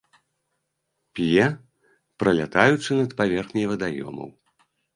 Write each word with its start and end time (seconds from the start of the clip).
П'е, 1.19 1.43
пралятаючы 2.23 2.91
над 3.03 3.15
паверхняй 3.23 3.71
вадаёмаў. 3.77 4.37